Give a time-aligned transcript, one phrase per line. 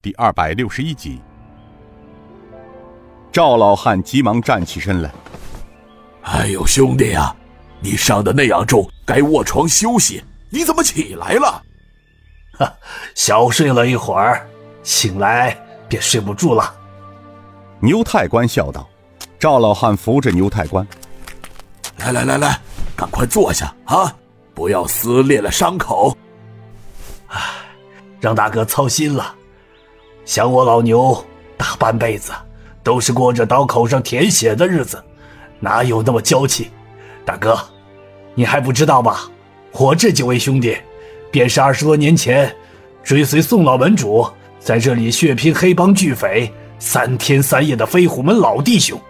[0.00, 1.20] 第二百六十一集，
[3.32, 5.12] 赵老汉急忙站起身来。
[6.22, 7.34] 哎呦，兄弟呀，
[7.80, 11.60] 你伤的那样重，该卧床休息，你怎么起来了？
[12.56, 12.72] 哈，
[13.16, 14.48] 小睡了一会儿，
[14.84, 15.58] 醒来
[15.88, 16.72] 便睡不住了。
[17.80, 18.88] 牛太官笑道。
[19.36, 20.86] 赵老汉扶着牛太官，
[21.96, 22.60] 来来来来，
[22.94, 24.14] 赶快坐下啊，
[24.54, 26.16] 不要撕裂了伤口。
[27.26, 27.40] 唉，
[28.20, 29.34] 让大哥操心了。
[30.28, 31.24] 想我老牛
[31.56, 32.32] 大半辈子
[32.82, 35.02] 都是过着刀口上舔血的日子，
[35.58, 36.70] 哪有那么娇气？
[37.24, 37.58] 大哥，
[38.34, 39.22] 你还不知道吧？
[39.72, 40.76] 我这几位兄弟，
[41.30, 42.54] 便是二十多年前
[43.02, 49.00] 追随宋老门主在这里血拼黑帮巨匪三天三夜的飞虎门老弟兄，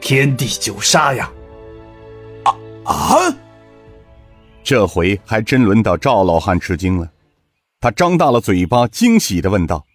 [0.00, 1.30] 天地九杀呀！
[2.42, 2.50] 啊
[2.92, 3.36] 啊！
[4.64, 7.08] 这回还真轮到赵老汉吃惊了，
[7.80, 9.86] 他张大了嘴巴，惊喜的问道。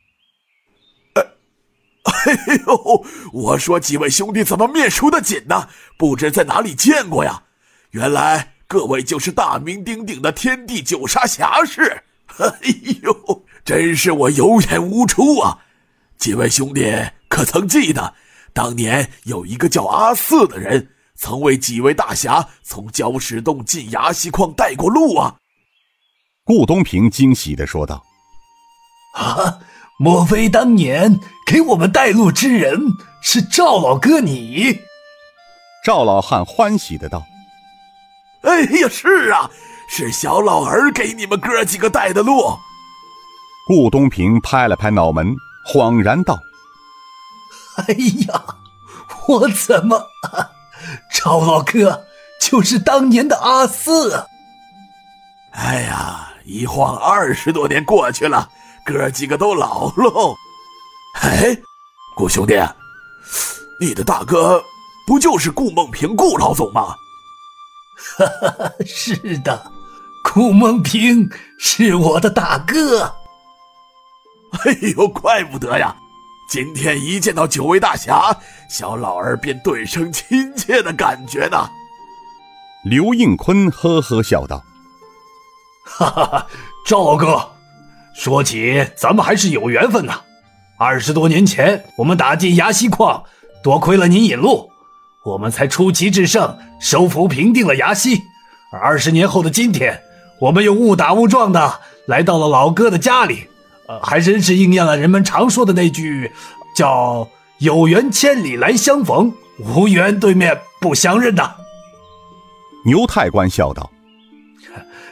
[2.25, 3.05] 哎呦！
[3.31, 5.69] 我说几位兄弟怎么面熟的紧呢？
[5.97, 7.43] 不知在哪里见过呀？
[7.91, 12.03] 原来各位就是大名鼎鼎的天地九杀侠士。
[12.37, 12.51] 哎
[13.03, 15.59] 呦，真是我有眼无珠啊！
[16.17, 16.93] 几位兄弟
[17.27, 18.13] 可曾记得，
[18.53, 25.35] 当年有一个叫阿四的人，曾为几位大侠从礁石洞进崖溪矿带过路啊？
[26.43, 28.03] 顾东平惊喜的说道
[29.15, 29.59] ：“啊！”
[30.01, 32.79] 莫非当年给我们带路之人
[33.19, 34.79] 是赵老哥你？
[35.83, 37.25] 赵老汉欢喜的道
[38.43, 39.51] ：“哎呀，是啊，
[39.89, 42.57] 是小老儿给你们哥几个带的路。”
[43.67, 45.35] 顾东平拍了拍脑门，
[45.67, 46.39] 恍然道
[47.75, 47.93] ：“哎
[48.29, 48.41] 呀，
[49.27, 50.07] 我怎么……
[51.13, 52.05] 赵老哥
[52.39, 54.27] 就是当年的阿四？
[55.51, 58.49] 哎呀，一晃二十多年过去了。”
[58.91, 60.35] 哥几个都老喽，
[61.21, 61.55] 哎，
[62.15, 62.53] 顾兄弟，
[63.79, 64.61] 你的大哥
[65.07, 66.95] 不就是顾梦平顾老总吗？
[68.17, 69.71] 哈哈，是的，
[70.23, 73.03] 顾梦平是我的大哥。
[74.63, 75.95] 哎呦，怪不得呀！
[76.49, 78.35] 今天一见到九位大侠，
[78.69, 81.69] 小老儿便顿生亲切的感觉呢。
[82.85, 84.63] 刘应坤呵呵笑道
[85.85, 86.47] ：“哈哈哈，
[86.85, 87.47] 赵哥。”
[88.13, 90.21] 说起咱们还是有缘分呐！
[90.77, 93.23] 二十多年前我们打进崖西矿，
[93.63, 94.69] 多亏了您引路，
[95.23, 98.21] 我们才出奇制胜，收服平定了崖西。
[98.71, 100.01] 而二十年后的今天，
[100.39, 103.47] 我们又误打误撞的来到了老哥的家里，
[103.87, 106.31] 呃，还真是应验了人们常说的那句，
[106.75, 107.27] 叫
[107.59, 111.55] “有缘千里来相逢，无缘对面不相认”呐。
[112.85, 113.89] 牛太官笑道：“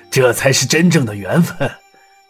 [0.10, 1.70] 这才是真正的缘分。”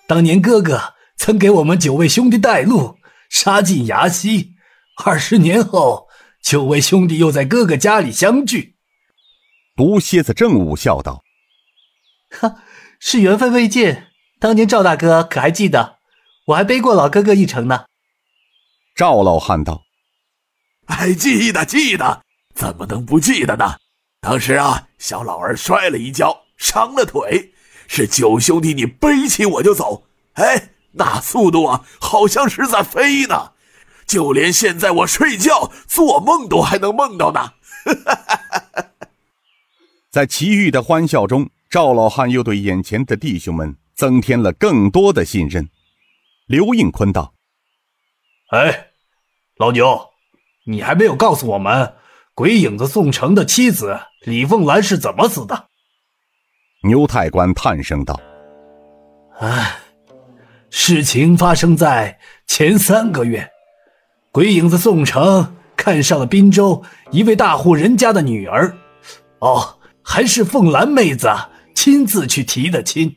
[0.07, 2.97] 当年哥哥曾给我们九位兄弟带路，
[3.29, 4.53] 杀进崖西。
[5.03, 6.07] 二十年后，
[6.41, 8.77] 九位兄弟又在哥哥家里相聚。
[9.75, 11.23] 毒蝎子正午笑道
[12.31, 12.63] ：“哈，
[13.01, 14.03] 是缘分未尽。
[14.39, 15.97] 当年赵大哥可还记得？
[16.47, 17.85] 我还背过老哥哥一程呢。”
[18.95, 19.83] 赵老汉道
[20.87, 22.23] ：“还记得，记得，
[22.55, 23.75] 怎么能不记得呢？
[24.21, 27.53] 当时啊，小老儿摔了一跤，伤了腿。”
[27.87, 30.03] 是九兄弟，你背起我就走，
[30.33, 33.53] 哎，那速度啊，好像是在飞呢，
[34.05, 37.53] 就连现在我睡觉、做梦都还能梦到呢。
[40.11, 45.69] 在齐豫的欢笑中，赵老汉又对眼前的弟兄们增添了更多的信任。
[46.47, 47.33] 刘应坤道
[48.51, 48.87] ：“哎，
[49.57, 50.09] 老牛，
[50.65, 51.95] 你还没有告诉我们，
[52.33, 55.67] 鬼影子宋城的妻子李凤兰是怎么死的？”
[56.87, 58.17] 牛太官叹声道
[59.39, 59.75] ：“唉，
[60.69, 62.17] 事情发生在
[62.47, 63.45] 前三个月，
[64.31, 66.81] 鬼影子宋城看上了滨州
[67.11, 68.73] 一位大户人家的女儿，
[69.39, 71.29] 哦，还是凤兰妹子
[71.75, 73.13] 亲自去提的亲。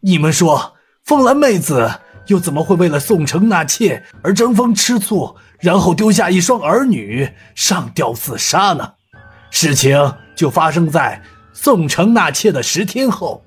[0.00, 1.88] 你们说，凤兰妹子
[2.26, 8.94] 又怎么会为了宋城纳妾而争风吃醋，然后丢下一双儿女上吊自杀呢？
[9.52, 11.22] 事情就发生在……”
[11.56, 13.42] 宋城纳妾的十天后，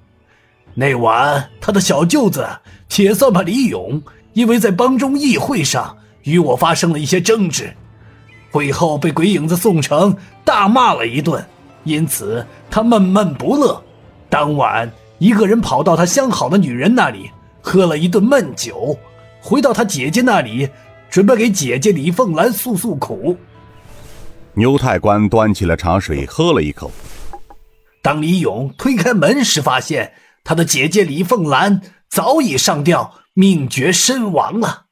[0.74, 2.48] 那晚他的小舅子
[2.88, 4.02] 铁算盘李勇，
[4.32, 7.72] 因为在帮中议会上与我发生了一些争执，
[8.50, 10.16] 会后被鬼影子宋城
[10.46, 11.46] 大骂了一顿，
[11.84, 13.84] 因此他闷闷不乐。
[14.30, 14.90] 当晚
[15.20, 17.30] 一个人跑到他相好的女人那里，
[17.62, 18.98] 喝了一顿闷酒，
[19.42, 20.70] 回到他姐姐那里，
[21.10, 23.36] 准备给姐姐李凤兰诉诉苦。
[24.54, 26.90] 牛太官端起了茶水，喝了一口。
[28.08, 30.14] 当李勇推开门时，发现
[30.46, 34.86] 他的姐姐李凤兰早已上吊，命绝身亡了。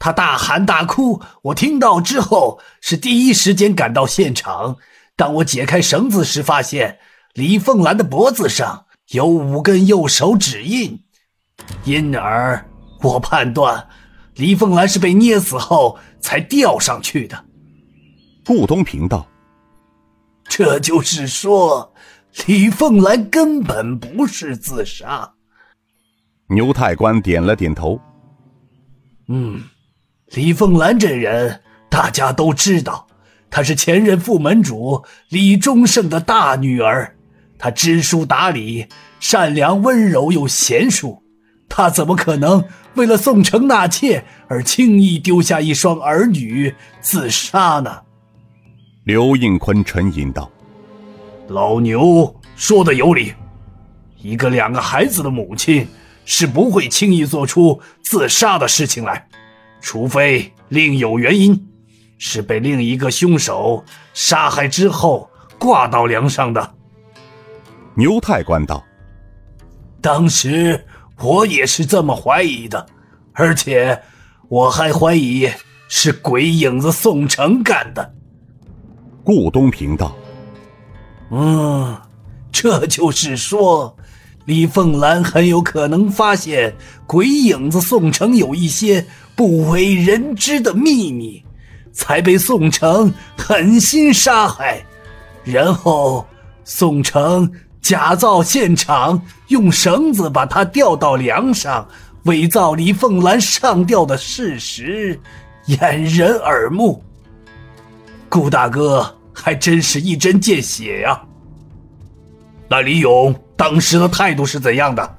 [0.00, 4.78] 他大喊大哭，我听到之后是第一时间赶到现场。
[5.14, 6.98] 当我解开绳子时，发现
[7.34, 10.98] 李凤兰的脖子上有五根右手指印，
[11.84, 12.68] 因而
[13.02, 13.86] 我判断
[14.34, 17.44] 李凤兰是被捏死后才吊上去的。
[18.44, 19.28] 顾东平道
[20.50, 21.94] ：“这就是说，
[22.46, 25.32] 李凤兰根本不是自杀。”
[26.48, 28.00] 牛太官点了点头
[29.28, 29.62] ：“嗯。”
[30.34, 33.06] 李凤兰这人，大家都知道，
[33.50, 37.14] 她是前任副门主李忠胜的大女儿。
[37.58, 38.86] 她知书达理，
[39.20, 41.22] 善良温柔又贤淑。
[41.68, 42.64] 她怎么可能
[42.94, 48.00] 为了宋城纳妾而轻易丢下一双儿女自杀呢？
[49.04, 50.50] 刘应坤沉吟道
[51.52, 53.34] ：“老牛说的有理，
[54.16, 55.86] 一个两个孩子的母亲
[56.24, 59.28] 是不会轻易做出自杀的事情来。”
[59.84, 61.68] 除非另有原因，
[62.16, 63.84] 是被另一个凶手
[64.14, 65.28] 杀害之后
[65.58, 66.74] 挂到梁上的。
[67.96, 68.84] 牛太官道
[70.00, 70.86] ：“当时
[71.18, 72.86] 我也是这么怀疑的，
[73.32, 74.00] 而且
[74.48, 75.50] 我还怀疑
[75.88, 78.14] 是鬼影子宋城干的。”
[79.24, 80.14] 顾东平道
[81.32, 81.96] ：“嗯，
[82.52, 83.96] 这就是说。”
[84.44, 86.74] 李凤兰很有可能发现
[87.06, 89.06] 鬼影子宋城有一些
[89.36, 91.40] 不为人知的秘密，
[91.92, 94.84] 才被宋城狠心杀害。
[95.44, 96.26] 然后
[96.64, 97.48] 宋城
[97.80, 101.86] 假造现场，用绳子把他吊到梁上，
[102.24, 105.20] 伪造李凤兰上吊的事实，
[105.66, 107.00] 掩人耳目。
[108.28, 109.08] 顾大哥
[109.42, 111.20] 还真是一针见血呀！
[112.68, 113.34] 那李勇。
[113.54, 115.16] 当时的态度是怎样的？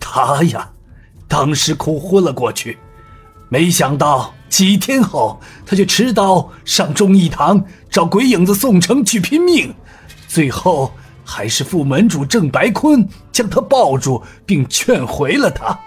[0.00, 0.68] 他呀，
[1.28, 2.78] 当时哭昏了过去。
[3.48, 9.72] 没想到几天后，他就持刀上忠义堂找鬼影子宋城去拼命。
[10.26, 10.90] 最后
[11.24, 15.78] 还是副门主郑白坤将他抱住，并劝回了他。